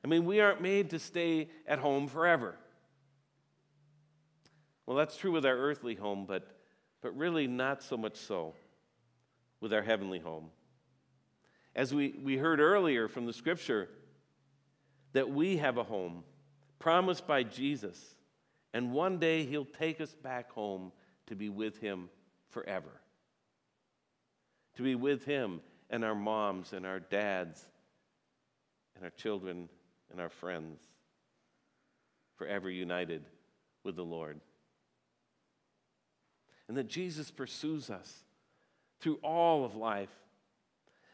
I 0.03 0.07
mean, 0.07 0.25
we 0.25 0.39
aren't 0.39 0.61
made 0.61 0.89
to 0.91 0.99
stay 0.99 1.49
at 1.67 1.79
home 1.79 2.07
forever. 2.07 2.55
Well, 4.87 4.97
that's 4.97 5.15
true 5.15 5.31
with 5.31 5.45
our 5.45 5.55
earthly 5.55 5.93
home, 5.93 6.25
but, 6.27 6.47
but 7.03 7.15
really 7.15 7.45
not 7.45 7.83
so 7.83 7.95
much 7.95 8.15
so 8.15 8.55
with 9.61 9.71
our 9.71 9.83
heavenly 9.83 10.19
home. 10.19 10.49
As 11.75 11.93
we, 11.93 12.15
we 12.23 12.37
heard 12.37 12.59
earlier 12.59 13.07
from 13.07 13.27
the 13.27 13.33
scripture, 13.33 13.89
that 15.13 15.29
we 15.29 15.57
have 15.57 15.77
a 15.77 15.83
home 15.83 16.23
promised 16.79 17.27
by 17.27 17.43
Jesus 17.43 18.17
and 18.77 18.91
one 18.91 19.17
day 19.17 19.43
he'll 19.43 19.65
take 19.65 19.99
us 20.01 20.13
back 20.13 20.51
home 20.51 20.91
to 21.25 21.35
be 21.35 21.49
with 21.49 21.79
him 21.79 22.09
forever. 22.49 23.01
To 24.75 24.83
be 24.83 24.93
with 24.93 25.25
him 25.25 25.61
and 25.89 26.05
our 26.05 26.13
moms 26.13 26.73
and 26.73 26.85
our 26.85 26.99
dads 26.99 27.63
and 28.95 29.03
our 29.03 29.09
children 29.09 29.69
and 30.11 30.21
our 30.21 30.29
friends, 30.29 30.79
forever 32.35 32.69
united 32.69 33.23
with 33.83 33.95
the 33.95 34.05
Lord. 34.05 34.39
And 36.67 36.77
that 36.77 36.87
Jesus 36.87 37.31
pursues 37.31 37.89
us 37.89 38.23
through 38.99 39.19
all 39.23 39.63
of 39.63 39.75
life, 39.75 40.09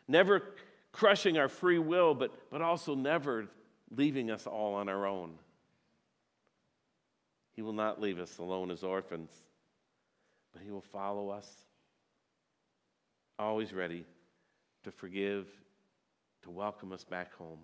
never 0.07 0.41
crushing 0.91 1.37
our 1.37 1.49
free 1.49 1.79
will, 1.79 2.13
but, 2.15 2.31
but 2.49 2.61
also 2.61 2.95
never 2.95 3.47
leaving 3.95 4.31
us 4.31 4.47
all 4.47 4.73
on 4.75 4.89
our 4.89 5.05
own. 5.05 5.33
He 7.55 7.61
will 7.61 7.73
not 7.73 8.01
leave 8.01 8.19
us 8.19 8.37
alone 8.39 8.71
as 8.71 8.83
orphans, 8.83 9.31
but 10.53 10.61
He 10.63 10.71
will 10.71 10.81
follow 10.81 11.29
us, 11.29 11.47
always 13.37 13.73
ready 13.73 14.05
to 14.83 14.91
forgive, 14.91 15.47
to 16.43 16.49
welcome 16.49 16.91
us 16.91 17.03
back 17.03 17.33
home, 17.35 17.59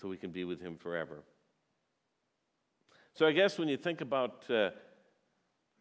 so 0.00 0.08
we 0.08 0.16
can 0.16 0.30
be 0.30 0.44
with 0.44 0.60
Him 0.60 0.76
forever. 0.76 1.22
So 3.14 3.26
I 3.26 3.32
guess 3.32 3.58
when 3.58 3.68
you 3.68 3.76
think 3.76 4.00
about 4.00 4.44
uh, 4.50 4.70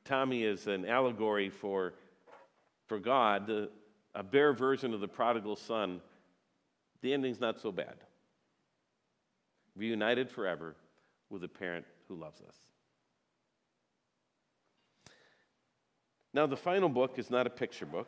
Tommy 0.06 0.44
is 0.44 0.68
an 0.68 0.86
allegory 0.86 1.50
for, 1.50 1.94
for 2.88 3.00
God, 3.00 3.48
the, 3.48 3.70
a 4.16 4.24
bear 4.24 4.54
version 4.54 4.94
of 4.94 5.00
the 5.00 5.08
prodigal 5.08 5.56
son, 5.56 6.02
the 7.02 7.14
ending's 7.14 7.40
not 7.40 7.60
so 7.60 7.72
bad. 7.72 7.96
Reunited 9.76 10.30
forever 10.30 10.76
with 11.30 11.44
a 11.44 11.48
parent 11.48 11.86
who 12.08 12.16
loves 12.16 12.42
us. 12.42 12.56
Now, 16.34 16.48
the 16.48 16.58
final 16.58 16.90
book 16.90 17.18
is 17.18 17.30
not 17.30 17.46
a 17.46 17.50
picture 17.50 17.86
book. 17.86 18.08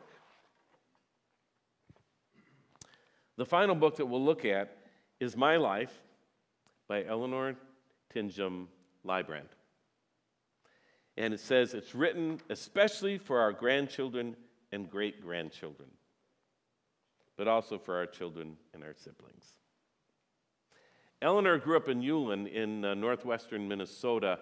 The 3.36 3.44
final 3.44 3.74
book 3.74 3.96
that 3.96 4.06
we'll 4.06 4.24
look 4.24 4.44
at 4.44 4.76
is 5.20 5.36
My 5.36 5.56
Life 5.56 5.92
by 6.88 7.04
Eleanor 7.04 7.54
Tinjum 8.14 8.66
Librand. 9.06 9.55
And 11.16 11.32
it 11.32 11.40
says 11.40 11.74
it's 11.74 11.94
written 11.94 12.40
especially 12.50 13.18
for 13.18 13.40
our 13.40 13.52
grandchildren 13.52 14.36
and 14.72 14.90
great 14.90 15.22
grandchildren, 15.22 15.88
but 17.36 17.48
also 17.48 17.78
for 17.78 17.96
our 17.96 18.06
children 18.06 18.56
and 18.74 18.82
our 18.82 18.94
siblings. 18.94 19.56
Eleanor 21.22 21.56
grew 21.56 21.76
up 21.76 21.88
in 21.88 22.02
Ulen 22.02 22.46
in 22.52 22.84
uh, 22.84 22.94
northwestern 22.94 23.66
Minnesota. 23.66 24.38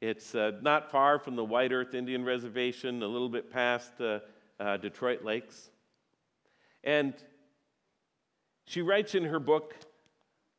It's 0.00 0.34
uh, 0.34 0.52
not 0.60 0.90
far 0.90 1.20
from 1.20 1.36
the 1.36 1.44
White 1.44 1.72
Earth 1.72 1.94
Indian 1.94 2.24
Reservation, 2.24 3.02
a 3.02 3.06
little 3.06 3.28
bit 3.28 3.50
past 3.50 3.92
uh, 4.00 4.20
uh 4.58 4.76
Detroit 4.76 5.24
Lakes. 5.24 5.70
And 6.82 7.14
she 8.66 8.82
writes 8.82 9.14
in 9.14 9.24
her 9.24 9.38
book 9.38 9.76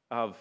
of 0.10 0.38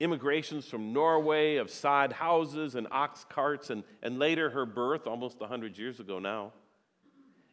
immigrations 0.00 0.68
from 0.68 0.92
Norway, 0.92 1.56
of 1.56 1.70
sod 1.70 2.12
houses 2.12 2.74
and 2.74 2.86
ox 2.90 3.24
carts, 3.28 3.70
and, 3.70 3.82
and 4.02 4.18
later 4.18 4.50
her 4.50 4.64
birth, 4.64 5.06
almost 5.06 5.40
100 5.40 5.76
years 5.76 6.00
ago 6.00 6.18
now, 6.18 6.52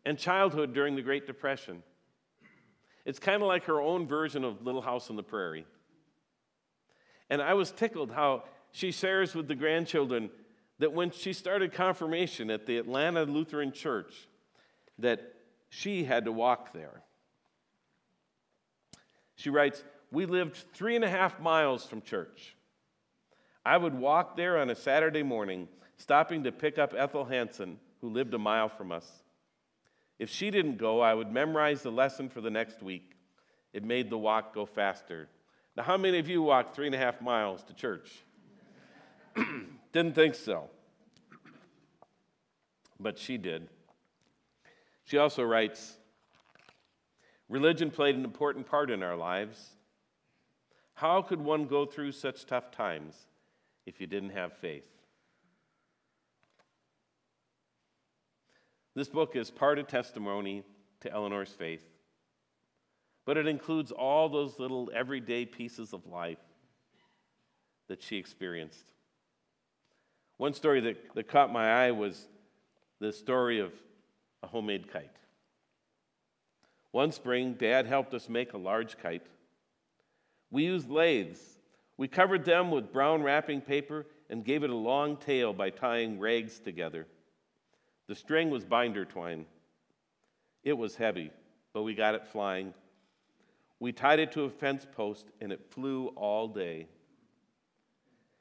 and 0.06 0.18
childhood 0.18 0.74
during 0.74 0.96
the 0.96 1.02
Great 1.02 1.26
Depression. 1.26 1.82
It's 3.06 3.20
kind 3.20 3.42
of 3.42 3.48
like 3.48 3.66
her 3.66 3.82
own 3.82 4.08
version 4.08 4.44
of 4.44 4.64
Little 4.64 4.82
House 4.82 5.10
on 5.10 5.16
the 5.16 5.24
Prairie. 5.24 5.66
And 7.30 7.42
I 7.42 7.54
was 7.54 7.72
tickled 7.72 8.12
how 8.12 8.44
she 8.72 8.92
shares 8.92 9.34
with 9.34 9.48
the 9.48 9.56
grandchildren 9.56 10.30
that 10.80 10.92
when 10.92 11.12
she 11.12 11.34
started 11.34 11.72
confirmation 11.72 12.50
at 12.50 12.66
the 12.66 12.78
Atlanta 12.78 13.24
Lutheran 13.24 13.72
Church, 13.72 14.28
that 15.00 15.34
she 15.70 16.04
had 16.04 16.26
to 16.26 16.32
walk 16.32 16.74
there. 16.74 17.02
She 19.36 19.50
writes, 19.50 19.84
we 20.12 20.26
lived 20.26 20.56
three 20.74 20.96
and 20.96 21.04
a 21.04 21.10
half 21.10 21.40
miles 21.40 21.86
from 21.86 22.02
church. 22.02 22.56
I 23.66 23.78
would 23.78 23.96
walk 23.96 24.38
there 24.38 24.58
on 24.60 24.70
a 24.70 24.76
Saturday 24.76 25.24
morning, 25.24 25.68
stopping 25.98 26.44
to 26.44 26.52
pick 26.52 26.78
up 26.78 26.94
Ethel 26.96 27.26
Hanson, 27.26 27.80
who 28.02 28.10
lived 28.10 28.34
a 28.34 28.40
mile 28.40 28.70
from 28.70 28.92
us. 28.92 29.10
If 30.20 30.30
she 30.30 30.52
didn't 30.52 30.78
go, 30.78 31.02
I 31.02 31.14
would 31.14 31.32
memorize 31.32 31.82
the 31.82 31.92
lesson 31.92 32.30
for 32.30 32.42
the 32.42 32.52
next 32.52 32.82
week. 32.82 33.16
It 33.74 33.84
made 33.84 34.10
the 34.10 34.18
walk 34.18 34.54
go 34.54 34.66
faster. 34.66 35.28
Now, 35.76 35.84
how 35.84 35.98
many 35.98 36.20
of 36.20 36.30
you 36.30 36.42
walked 36.42 36.76
three 36.76 36.86
and 36.86 36.96
a 36.96 36.98
half 36.98 37.22
miles 37.22 37.64
to 37.64 37.74
church? 37.74 38.10
Didn't 39.92 40.16
think 40.16 40.36
so. 40.36 40.70
But 43.00 43.20
she 43.20 43.38
did. 43.38 43.68
She 45.04 45.18
also 45.18 45.44
writes 45.44 45.98
Religion 47.50 47.92
played 47.92 48.16
an 48.16 48.24
important 48.24 48.68
part 48.68 48.90
in 48.90 49.04
our 49.04 49.16
lives. 49.16 49.76
How 50.96 51.22
could 51.22 51.42
one 51.42 51.66
go 51.66 51.86
through 51.86 52.14
such 52.14 52.46
tough 52.46 52.72
times 52.72 53.16
if 53.86 54.00
you 54.00 54.08
didn't 54.08 54.30
have 54.32 54.54
faith? 54.54 54.88
This 58.96 59.10
book 59.10 59.36
is 59.36 59.52
part 59.52 59.78
of 59.78 59.88
testimony 59.88 60.64
to 61.02 61.12
Eleanor's 61.12 61.50
faith, 61.50 61.84
but 63.26 63.36
it 63.36 63.46
includes 63.46 63.92
all 63.92 64.30
those 64.30 64.58
little 64.58 64.90
everyday 64.96 65.46
pieces 65.46 65.92
of 65.92 66.08
life 66.08 66.40
that 67.90 68.02
she 68.02 68.16
experienced. 68.16 68.94
One 70.38 70.54
story 70.54 70.80
that, 70.80 71.14
that 71.16 71.28
caught 71.28 71.52
my 71.52 71.88
eye 71.88 71.92
was 71.92 72.28
the 73.00 73.12
story 73.12 73.60
of 73.60 73.74
a 74.42 74.48
homemade 74.48 74.92
kite. 74.92 75.12
One 76.92 77.12
spring, 77.12 77.54
Dad 77.54 77.86
helped 77.86 78.14
us 78.14 78.30
make 78.30 78.54
a 78.54 78.58
large 78.58 78.98
kite. 78.98 79.28
We 80.56 80.64
used 80.64 80.90
lathes. 80.90 81.60
We 81.98 82.08
covered 82.08 82.46
them 82.46 82.72
with 82.72 82.94
brown 82.94 83.24
wrapping 83.24 83.60
paper 83.60 84.06
and 84.30 84.46
gave 84.46 84.64
it 84.64 84.70
a 84.70 84.74
long 84.74 85.18
tail 85.18 85.52
by 85.52 85.70
tying 85.70 86.18
rags 86.18 86.60
together. 86.60 87.08
The 88.08 88.16
string 88.16 88.50
was 88.50 88.64
binder 88.64 89.04
twine. 89.04 89.48
It 90.64 90.72
was 90.72 90.96
heavy, 90.96 91.32
but 91.74 91.84
we 91.84 91.94
got 91.94 92.16
it 92.16 92.26
flying. 92.26 92.74
We 93.82 93.92
tied 93.92 94.20
it 94.20 94.32
to 94.32 94.44
a 94.44 94.50
fence 94.50 94.88
post 94.90 95.28
and 95.42 95.52
it 95.52 95.72
flew 95.72 96.08
all 96.16 96.48
day. 96.48 96.88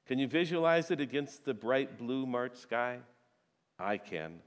Can 0.07 0.20
you 0.20 0.29
visualize 0.29 0.92
it 0.92 1.00
against 1.00 1.44
the 1.44 1.53
bright 1.53 1.98
blue 1.98 2.27
March 2.27 2.55
sky? 2.55 2.98
I 3.77 3.98
can. 3.98 4.38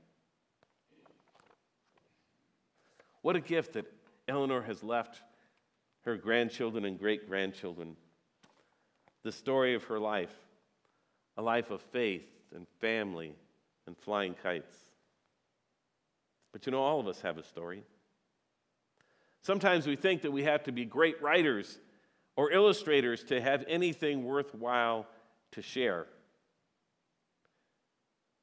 What 3.23 3.35
a 3.35 3.41
gift 3.41 3.73
that 3.73 3.91
Eleanor 4.25 4.61
has 4.61 4.83
left 4.83 5.21
her 6.07 6.15
grandchildren 6.15 6.85
and 6.85 6.97
great 6.97 7.27
grandchildren. 7.27 7.97
The 9.23 9.31
story 9.33 9.75
of 9.75 9.83
her 9.83 9.99
life, 9.99 10.33
a 11.35 11.41
life 11.41 11.69
of 11.69 11.81
faith 11.81 12.23
and 12.55 12.65
family 12.79 13.35
and 13.85 13.97
flying 13.97 14.33
kites. 14.41 14.73
But 16.53 16.65
you 16.65 16.71
know, 16.71 16.81
all 16.81 17.01
of 17.01 17.09
us 17.09 17.19
have 17.23 17.37
a 17.37 17.43
story. 17.43 17.83
Sometimes 19.41 19.85
we 19.85 19.97
think 19.97 20.21
that 20.21 20.31
we 20.31 20.43
have 20.43 20.63
to 20.63 20.71
be 20.71 20.85
great 20.85 21.21
writers 21.21 21.77
or 22.37 22.51
illustrators 22.53 23.25
to 23.25 23.41
have 23.41 23.65
anything 23.67 24.23
worthwhile 24.23 25.07
to 25.51 25.61
share. 25.61 26.07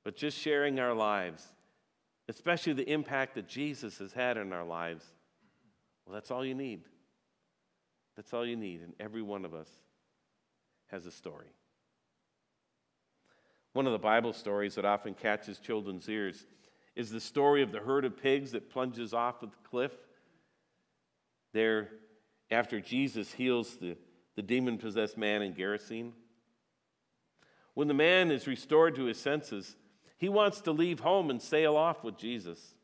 But 0.05 0.17
just 0.17 0.39
sharing 0.39 0.81
our 0.81 0.93
lives, 0.93 1.47
especially 2.29 2.75
the 2.75 2.93
impact 2.93 3.37
that 3.37 3.49
Jesus 3.49 3.97
has 4.01 4.13
had 4.13 4.37
in 4.37 4.53
our 4.53 4.67
lives, 4.67 5.07
well, 6.05 6.13
that's 6.13 6.31
all 6.31 6.45
you 6.45 6.55
need. 6.55 6.83
That's 8.17 8.33
all 8.33 8.47
you 8.47 8.57
need, 8.57 8.81
and 8.83 8.95
every 9.01 9.23
one 9.23 9.45
of 9.45 9.55
us 9.55 9.69
has 10.87 11.07
a 11.07 11.11
story. 11.11 11.49
One 13.73 13.87
of 13.87 13.93
the 13.93 13.99
Bible 13.99 14.33
stories 14.33 14.77
that 14.77 14.85
often 14.85 15.15
catches 15.15 15.59
children's 15.59 16.09
ears 16.09 16.47
is 16.95 17.11
the 17.11 17.21
story 17.21 17.63
of 17.63 17.73
the 17.73 17.81
herd 17.81 18.05
of 18.05 18.23
pigs 18.23 18.53
that 18.53 18.71
plunges 18.71 19.13
off 19.13 19.43
of 19.43 19.51
the 19.51 19.69
cliff. 19.69 19.93
There, 21.53 21.89
after 22.53 22.81
Jesus 22.81 23.33
heals 23.33 23.77
the, 23.77 23.97
the 24.37 24.43
demon 24.43 24.79
possessed 24.79 25.19
man 25.19 25.43
in 25.43 25.55
Gerasene. 25.55 26.13
When 27.75 27.89
the 27.89 27.95
man 27.95 28.31
is 28.31 28.47
restored 28.47 28.95
to 28.95 29.07
his 29.07 29.19
senses, 29.19 29.75
he 30.19 30.29
wants 30.29 30.61
to 30.61 30.71
leave 30.71 31.01
home 31.01 31.31
and 31.31 31.43
sail 31.43 31.77
off 31.77 32.05
with 32.05 32.17
Jesus. 32.17 32.75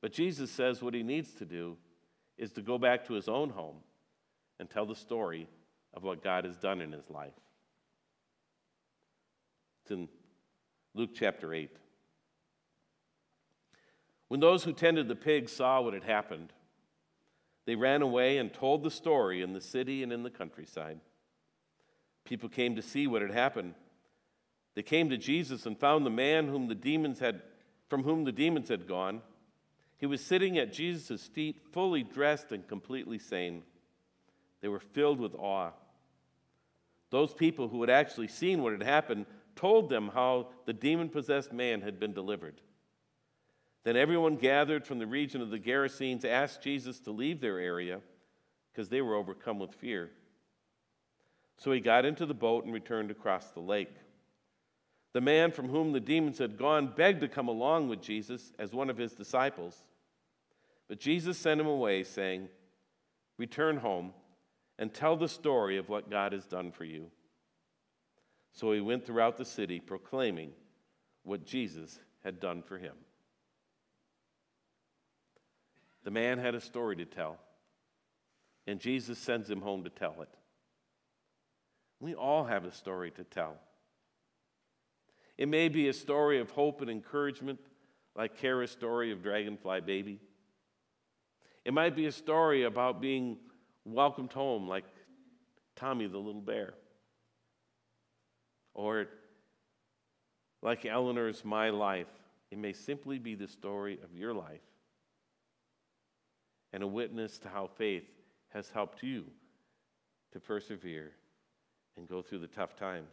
But 0.00 0.12
Jesus 0.12 0.52
says 0.52 0.80
what 0.80 0.94
he 0.94 1.02
needs 1.02 1.32
to 1.34 1.44
do 1.44 1.76
is 2.38 2.52
to 2.52 2.62
go 2.62 2.78
back 2.78 3.06
to 3.06 3.14
his 3.14 3.28
own 3.28 3.50
home 3.50 3.78
and 4.58 4.68
tell 4.68 4.86
the 4.86 4.94
story 4.94 5.48
of 5.92 6.02
what 6.02 6.22
God 6.22 6.44
has 6.44 6.56
done 6.56 6.80
in 6.80 6.92
his 6.92 7.08
life. 7.10 7.32
It's 9.82 9.90
in 9.90 10.08
Luke 10.94 11.10
chapter 11.14 11.52
8. 11.52 11.70
When 14.28 14.40
those 14.40 14.64
who 14.64 14.72
tended 14.72 15.08
the 15.08 15.14
pigs 15.14 15.52
saw 15.52 15.80
what 15.80 15.94
had 15.94 16.04
happened, 16.04 16.52
they 17.66 17.76
ran 17.76 18.02
away 18.02 18.38
and 18.38 18.52
told 18.52 18.82
the 18.82 18.90
story 18.90 19.42
in 19.42 19.52
the 19.52 19.60
city 19.60 20.02
and 20.02 20.12
in 20.12 20.22
the 20.22 20.30
countryside. 20.30 21.00
People 22.24 22.48
came 22.48 22.76
to 22.76 22.82
see 22.82 23.06
what 23.06 23.22
had 23.22 23.30
happened. 23.30 23.74
They 24.74 24.82
came 24.82 25.10
to 25.10 25.16
Jesus 25.16 25.66
and 25.66 25.78
found 25.78 26.04
the 26.04 26.10
man 26.10 26.48
whom 26.48 26.68
the 26.68 26.74
demons 26.74 27.18
had, 27.18 27.42
from 27.88 28.02
whom 28.02 28.24
the 28.24 28.32
demons 28.32 28.68
had 28.68 28.88
gone. 28.88 29.22
He 29.98 30.06
was 30.06 30.20
sitting 30.20 30.58
at 30.58 30.72
Jesus' 30.72 31.26
feet, 31.26 31.60
fully 31.72 32.02
dressed 32.02 32.50
and 32.50 32.66
completely 32.66 33.18
sane. 33.18 33.62
They 34.64 34.68
were 34.68 34.80
filled 34.80 35.20
with 35.20 35.34
awe. 35.34 35.72
Those 37.10 37.34
people 37.34 37.68
who 37.68 37.82
had 37.82 37.90
actually 37.90 38.28
seen 38.28 38.62
what 38.62 38.72
had 38.72 38.82
happened 38.82 39.26
told 39.56 39.90
them 39.90 40.08
how 40.14 40.48
the 40.64 40.72
demon 40.72 41.10
possessed 41.10 41.52
man 41.52 41.82
had 41.82 42.00
been 42.00 42.14
delivered. 42.14 42.62
Then 43.82 43.98
everyone 43.98 44.36
gathered 44.36 44.86
from 44.86 44.98
the 44.98 45.06
region 45.06 45.42
of 45.42 45.50
the 45.50 45.58
Gerasenes 45.58 46.24
asked 46.24 46.62
Jesus 46.62 46.98
to 47.00 47.10
leave 47.10 47.42
their 47.42 47.58
area 47.58 48.00
because 48.72 48.88
they 48.88 49.02
were 49.02 49.16
overcome 49.16 49.58
with 49.58 49.74
fear. 49.74 50.08
So 51.58 51.70
he 51.70 51.80
got 51.80 52.06
into 52.06 52.24
the 52.24 52.32
boat 52.32 52.64
and 52.64 52.72
returned 52.72 53.10
across 53.10 53.48
the 53.48 53.60
lake. 53.60 53.94
The 55.12 55.20
man 55.20 55.52
from 55.52 55.68
whom 55.68 55.92
the 55.92 56.00
demons 56.00 56.38
had 56.38 56.56
gone 56.56 56.94
begged 56.96 57.20
to 57.20 57.28
come 57.28 57.48
along 57.48 57.90
with 57.90 58.00
Jesus 58.00 58.54
as 58.58 58.72
one 58.72 58.88
of 58.88 58.96
his 58.96 59.12
disciples. 59.12 59.76
But 60.88 61.00
Jesus 61.00 61.36
sent 61.36 61.60
him 61.60 61.66
away, 61.66 62.02
saying, 62.02 62.48
Return 63.36 63.76
home 63.76 64.14
and 64.78 64.92
tell 64.92 65.16
the 65.16 65.28
story 65.28 65.76
of 65.78 65.88
what 65.88 66.10
God 66.10 66.32
has 66.32 66.46
done 66.46 66.72
for 66.72 66.84
you. 66.84 67.06
So 68.52 68.72
he 68.72 68.80
went 68.80 69.04
throughout 69.04 69.36
the 69.36 69.44
city 69.44 69.80
proclaiming 69.80 70.52
what 71.22 71.44
Jesus 71.44 71.98
had 72.22 72.40
done 72.40 72.62
for 72.62 72.78
him. 72.78 72.94
The 76.04 76.10
man 76.10 76.38
had 76.38 76.54
a 76.54 76.60
story 76.60 76.96
to 76.96 77.04
tell, 77.04 77.38
and 78.66 78.78
Jesus 78.78 79.18
sends 79.18 79.48
him 79.50 79.60
home 79.60 79.84
to 79.84 79.90
tell 79.90 80.16
it. 80.20 80.28
We 81.98 82.14
all 82.14 82.44
have 82.44 82.64
a 82.64 82.72
story 82.72 83.10
to 83.12 83.24
tell. 83.24 83.56
It 85.38 85.48
may 85.48 85.68
be 85.68 85.88
a 85.88 85.92
story 85.92 86.38
of 86.40 86.50
hope 86.50 86.80
and 86.80 86.90
encouragement, 86.90 87.58
like 88.14 88.38
Kara's 88.38 88.70
story 88.70 89.10
of 89.10 89.22
Dragonfly 89.22 89.80
Baby. 89.80 90.20
It 91.64 91.72
might 91.72 91.96
be 91.96 92.06
a 92.06 92.12
story 92.12 92.64
about 92.64 93.00
being 93.00 93.38
welcomed 93.84 94.32
home, 94.32 94.68
like 94.68 94.84
Tommy 95.76 96.06
the 96.06 96.18
little 96.18 96.40
bear. 96.40 96.74
Or 98.74 99.06
like 100.62 100.86
Eleanor's 100.86 101.44
My 101.44 101.70
Life, 101.70 102.08
it 102.50 102.58
may 102.58 102.72
simply 102.72 103.18
be 103.18 103.34
the 103.34 103.48
story 103.48 103.98
of 104.02 104.16
your 104.16 104.32
life 104.32 104.60
and 106.72 106.82
a 106.82 106.86
witness 106.86 107.38
to 107.38 107.48
how 107.48 107.68
faith 107.76 108.08
has 108.52 108.68
helped 108.70 109.02
you 109.02 109.24
to 110.32 110.40
persevere 110.40 111.12
and 111.96 112.08
go 112.08 112.22
through 112.22 112.40
the 112.40 112.48
tough 112.48 112.74
times. 112.76 113.10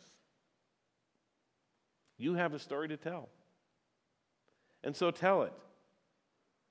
You 2.18 2.34
have 2.36 2.54
a 2.54 2.60
story 2.60 2.88
to 2.88 2.98
tell. 2.98 3.30
And 4.84 4.96
so 4.96 5.12
tell 5.12 5.44
it. 5.44 5.54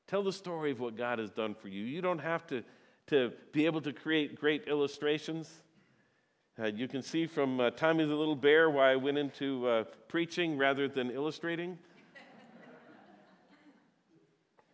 Tell 0.08 0.22
the 0.22 0.32
story 0.32 0.72
of 0.72 0.80
what 0.80 0.96
God 0.96 1.18
has 1.20 1.30
done 1.30 1.54
for 1.54 1.68
you. 1.68 1.84
You 1.84 2.02
don't 2.02 2.18
have 2.18 2.46
to, 2.48 2.64
to 3.10 3.32
be 3.50 3.66
able 3.66 3.80
to 3.80 3.92
create 3.92 4.40
great 4.40 4.68
illustrations. 4.68 5.50
Uh, 6.56 6.66
you 6.66 6.86
can 6.86 7.02
see 7.02 7.26
from 7.26 7.58
uh, 7.58 7.70
Tommy 7.70 8.04
the 8.04 8.14
Little 8.14 8.36
Bear 8.36 8.70
why 8.70 8.92
I 8.92 8.96
went 8.96 9.18
into 9.18 9.66
uh, 9.66 9.84
preaching 10.06 10.56
rather 10.56 10.86
than 10.86 11.10
illustrating. 11.10 11.76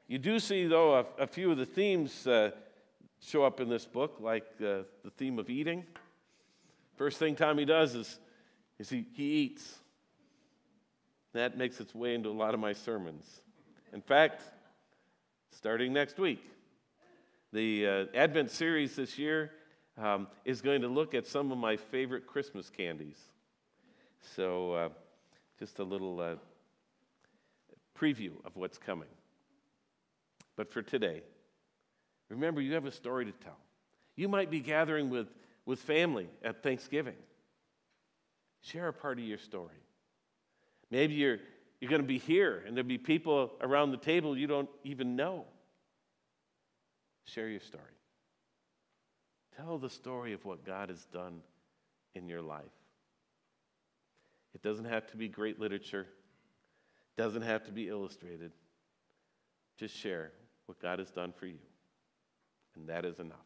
you 0.06 0.18
do 0.18 0.38
see, 0.38 0.66
though, 0.66 0.96
a, 0.96 1.06
a, 1.22 1.26
few 1.26 1.50
of 1.50 1.56
the 1.56 1.64
themes 1.64 2.26
uh, 2.26 2.50
show 3.22 3.42
up 3.42 3.58
in 3.58 3.70
this 3.70 3.86
book, 3.86 4.18
like 4.20 4.44
uh, 4.60 4.84
the 5.02 5.10
theme 5.16 5.38
of 5.38 5.48
eating. 5.48 5.82
First 6.96 7.18
thing 7.18 7.36
Tommy 7.36 7.64
does 7.64 7.94
is, 7.94 8.18
is 8.78 8.90
he, 8.90 9.06
he 9.14 9.24
eats. 9.24 9.78
That 11.32 11.56
makes 11.56 11.80
its 11.80 11.94
way 11.94 12.14
into 12.14 12.28
a 12.28 12.36
lot 12.36 12.52
of 12.52 12.60
my 12.60 12.74
sermons. 12.74 13.40
In 13.94 14.02
fact, 14.02 14.42
starting 15.52 15.94
next 15.94 16.18
week, 16.18 16.42
the 17.56 17.86
uh, 17.86 18.04
Advent 18.14 18.50
series 18.50 18.96
this 18.96 19.16
year 19.18 19.50
um, 19.96 20.26
is 20.44 20.60
going 20.60 20.82
to 20.82 20.88
look 20.88 21.14
at 21.14 21.26
some 21.26 21.50
of 21.50 21.56
my 21.56 21.74
favorite 21.74 22.26
Christmas 22.26 22.68
candies. 22.68 23.16
So, 24.36 24.72
uh, 24.72 24.88
just 25.58 25.78
a 25.78 25.82
little 25.82 26.20
uh, 26.20 26.34
preview 27.98 28.32
of 28.44 28.56
what's 28.56 28.76
coming. 28.76 29.08
But 30.54 30.70
for 30.70 30.82
today, 30.82 31.22
remember 32.28 32.60
you 32.60 32.74
have 32.74 32.84
a 32.84 32.92
story 32.92 33.24
to 33.24 33.32
tell. 33.32 33.56
You 34.16 34.28
might 34.28 34.50
be 34.50 34.60
gathering 34.60 35.08
with, 35.08 35.28
with 35.64 35.78
family 35.78 36.28
at 36.44 36.62
Thanksgiving. 36.62 37.16
Share 38.60 38.88
a 38.88 38.92
part 38.92 39.18
of 39.18 39.24
your 39.24 39.38
story. 39.38 39.80
Maybe 40.90 41.14
you're, 41.14 41.38
you're 41.80 41.90
going 41.90 42.02
to 42.02 42.06
be 42.06 42.18
here 42.18 42.62
and 42.66 42.76
there'll 42.76 42.86
be 42.86 42.98
people 42.98 43.52
around 43.62 43.92
the 43.92 43.96
table 43.96 44.36
you 44.36 44.46
don't 44.46 44.68
even 44.84 45.16
know. 45.16 45.46
Share 47.26 47.48
your 47.48 47.60
story. 47.60 47.82
Tell 49.56 49.78
the 49.78 49.90
story 49.90 50.32
of 50.32 50.44
what 50.44 50.64
God 50.64 50.88
has 50.88 51.04
done 51.06 51.40
in 52.14 52.28
your 52.28 52.42
life. 52.42 52.64
It 54.54 54.62
doesn't 54.62 54.86
have 54.86 55.06
to 55.10 55.16
be 55.16 55.28
great 55.28 55.60
literature, 55.60 56.06
it 57.16 57.22
doesn't 57.22 57.42
have 57.42 57.64
to 57.64 57.72
be 57.72 57.88
illustrated. 57.88 58.52
Just 59.78 59.94
share 59.94 60.32
what 60.64 60.80
God 60.80 60.98
has 60.98 61.10
done 61.10 61.32
for 61.38 61.46
you. 61.46 61.58
And 62.74 62.88
that 62.88 63.04
is 63.04 63.18
enough. 63.18 63.36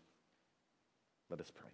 Let 1.29 1.41
us 1.41 1.51
pray. 1.51 1.71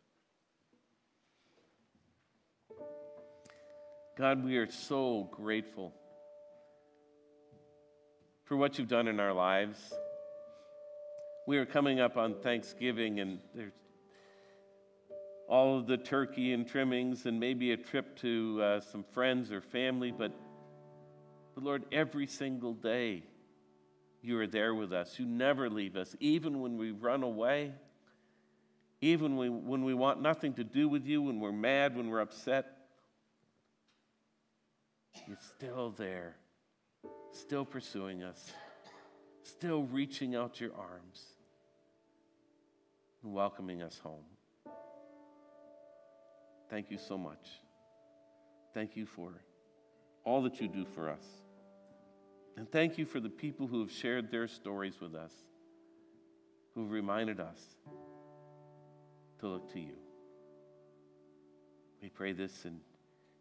God, 4.16 4.42
we 4.42 4.56
are 4.56 4.70
so 4.70 5.28
grateful 5.30 5.92
for 8.44 8.56
what 8.56 8.78
you've 8.78 8.88
done 8.88 9.08
in 9.08 9.20
our 9.20 9.34
lives. 9.34 9.92
We 11.48 11.58
are 11.58 11.64
coming 11.64 12.00
up 12.00 12.16
on 12.16 12.34
Thanksgiving, 12.34 13.20
and 13.20 13.38
there's 13.54 13.72
all 15.48 15.78
of 15.78 15.86
the 15.86 15.96
turkey 15.96 16.52
and 16.52 16.66
trimmings, 16.66 17.24
and 17.24 17.38
maybe 17.38 17.70
a 17.70 17.76
trip 17.76 18.16
to 18.16 18.60
uh, 18.60 18.80
some 18.80 19.04
friends 19.12 19.52
or 19.52 19.60
family, 19.60 20.10
but, 20.10 20.32
but 21.54 21.62
Lord, 21.62 21.84
every 21.92 22.26
single 22.26 22.74
day 22.74 23.22
you 24.22 24.40
are 24.40 24.48
there 24.48 24.74
with 24.74 24.92
us. 24.92 25.20
You 25.20 25.26
never 25.26 25.70
leave 25.70 25.94
us, 25.94 26.16
even 26.18 26.60
when 26.60 26.76
we 26.78 26.90
run 26.90 27.22
away, 27.22 27.70
even 29.00 29.36
when, 29.36 29.66
when 29.66 29.84
we 29.84 29.94
want 29.94 30.20
nothing 30.20 30.52
to 30.54 30.64
do 30.64 30.88
with 30.88 31.06
you, 31.06 31.22
when 31.22 31.38
we're 31.38 31.52
mad, 31.52 31.96
when 31.96 32.10
we're 32.10 32.22
upset. 32.22 32.66
You're 35.28 35.38
still 35.56 35.94
there, 35.96 36.34
still 37.30 37.64
pursuing 37.64 38.24
us, 38.24 38.50
still 39.44 39.84
reaching 39.84 40.34
out 40.34 40.60
your 40.60 40.72
arms 40.76 41.35
and 43.26 43.34
welcoming 43.34 43.82
us 43.82 43.98
home. 43.98 44.22
Thank 46.70 46.92
you 46.92 46.96
so 46.96 47.18
much. 47.18 47.48
Thank 48.72 48.96
you 48.96 49.04
for 49.04 49.32
all 50.24 50.42
that 50.42 50.60
you 50.60 50.68
do 50.68 50.84
for 50.84 51.10
us. 51.10 51.24
And 52.56 52.70
thank 52.70 52.98
you 52.98 53.04
for 53.04 53.18
the 53.18 53.28
people 53.28 53.66
who 53.66 53.80
have 53.80 53.90
shared 53.90 54.30
their 54.30 54.46
stories 54.46 55.00
with 55.00 55.16
us, 55.16 55.32
who 56.74 56.84
have 56.84 56.92
reminded 56.92 57.40
us 57.40 57.58
to 59.40 59.48
look 59.48 59.72
to 59.72 59.80
you. 59.80 59.96
We 62.00 62.08
pray 62.08 62.32
this 62.32 62.64
in 62.64 62.78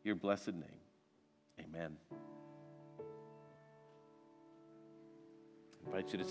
your 0.04 0.16
blessed 0.16 0.54
name. 0.54 0.82
Amen. 1.60 1.96
I 5.84 5.86
invite 5.86 6.12
you 6.12 6.18
to 6.18 6.24